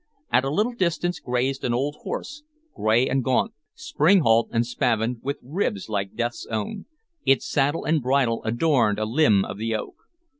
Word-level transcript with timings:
At 0.31 0.43
a 0.43 0.49
little 0.49 0.73
distance 0.73 1.19
grazed 1.19 1.63
an 1.63 1.75
old 1.75 1.95
horse, 2.01 2.41
gray 2.75 3.07
and 3.07 3.23
gaunt, 3.23 3.53
springhalt 3.75 4.49
and 4.51 4.65
spavined, 4.65 5.17
with 5.21 5.37
ribs 5.43 5.89
like 5.89 6.15
Death's 6.15 6.47
own. 6.49 6.85
Its 7.23 7.47
saddle 7.47 7.85
and 7.85 8.01
bridle 8.01 8.41
adorned 8.43 8.97
a 8.97 9.05
limb 9.05 9.45
of 9.45 9.59
the 9.59 9.75
oak. 9.75 9.97